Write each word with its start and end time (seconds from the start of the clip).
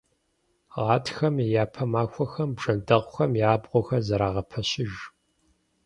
Гъатхэм 0.85 1.35
и 1.45 1.47
япэ 1.63 1.83
махуэхэм 1.91 2.49
бжэндэхъухэм 2.55 3.31
я 3.45 3.47
абгъуэхэр 3.55 4.01
зэрагъэпэщыж. 4.07 4.93